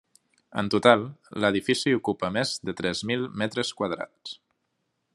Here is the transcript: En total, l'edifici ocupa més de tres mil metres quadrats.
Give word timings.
En 0.61 0.71
total, 0.73 1.03
l'edifici 1.45 1.95
ocupa 1.99 2.33
més 2.39 2.57
de 2.71 2.77
tres 2.81 3.05
mil 3.13 3.31
metres 3.43 3.75
quadrats. 3.83 4.39